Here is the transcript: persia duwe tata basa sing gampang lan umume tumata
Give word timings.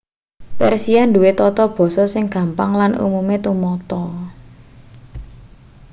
persia 0.59 1.01
duwe 1.13 1.31
tata 1.39 1.63
basa 1.75 2.03
sing 2.13 2.25
gampang 2.35 2.71
lan 2.79 2.91
umume 3.05 3.35
tumata 3.43 4.05